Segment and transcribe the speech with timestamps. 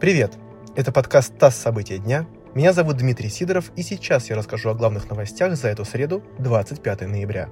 [0.00, 0.32] Привет!
[0.76, 1.56] Это подкаст «ТАСС.
[1.56, 2.24] События дня».
[2.54, 7.02] Меня зовут Дмитрий Сидоров, и сейчас я расскажу о главных новостях за эту среду, 25
[7.02, 7.50] ноября.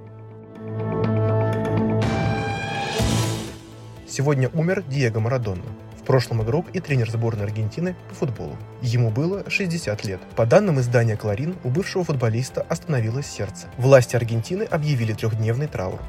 [4.09, 5.61] Сегодня умер Диего Марадонна,
[6.01, 8.57] в прошлом игрок и тренер сборной Аргентины по футболу.
[8.81, 10.21] Ему было 60 лет.
[10.35, 13.67] По данным издания «Кларин», у бывшего футболиста остановилось сердце.
[13.77, 16.01] Власти Аргентины объявили трехдневный траур.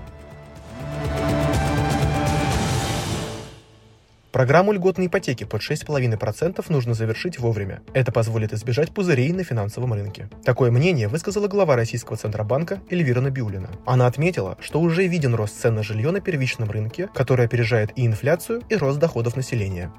[4.32, 7.82] Программу льготной ипотеки под 6,5% нужно завершить вовремя.
[7.94, 10.30] Это позволит избежать пузырей на финансовом рынке.
[10.44, 13.72] Такое мнение высказала глава Российского Центробанка Эльвира Набиулина.
[13.88, 18.06] Она отметила, что уже виден рост цен на жилье на первичном рынке, который опережает и
[18.06, 19.92] инфляцию, и рост доходов населения.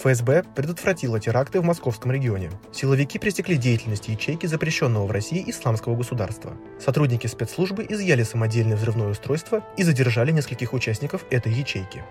[0.00, 2.50] ФСБ предотвратила теракты в московском регионе.
[2.72, 6.54] Силовики пресекли деятельность ячейки запрещенного в России исламского государства.
[6.82, 12.02] Сотрудники спецслужбы изъяли самодельное взрывное устройство и задержали нескольких участников этой ячейки.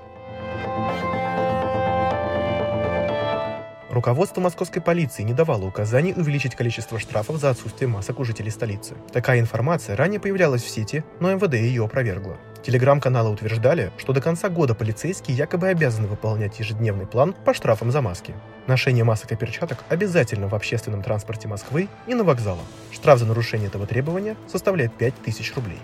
[3.89, 8.95] Руководство московской полиции не давало указаний увеличить количество штрафов за отсутствие масок у жителей столицы.
[9.11, 12.37] Такая информация ранее появлялась в сети, но МВД ее опровергло.
[12.69, 18.01] Телеграм-каналы утверждали, что до конца года полицейские якобы обязаны выполнять ежедневный план по штрафам за
[18.01, 18.35] маски.
[18.67, 22.65] Ношение масок и перчаток обязательно в общественном транспорте Москвы и на вокзалах.
[22.91, 25.79] Штраф за нарушение этого требования составляет 5000 рублей.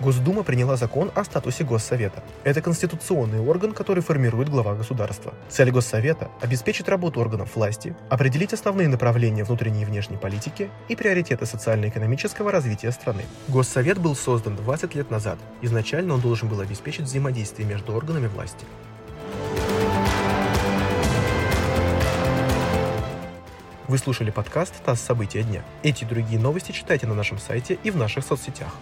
[0.00, 2.22] Госдума приняла закон о статусе Госсовета.
[2.42, 5.34] Это конституционный орган, который формирует глава государства.
[5.50, 11.44] Цель Госсовета– обеспечить работу органов власти, определить основные направления внутренней и внешней политики и приоритеты
[11.44, 13.24] социально-экономического развития страны.
[13.48, 15.38] Госсовет был создан 20 лет назад.
[15.60, 18.64] Изначально он должен был обеспечить взаимодействие между органами власти.
[23.86, 25.00] Вы слушали подкаст «ТАСС.
[25.00, 25.62] События дня».
[25.82, 28.72] Эти и другие новости читайте на нашем сайте и в наших соцсетях.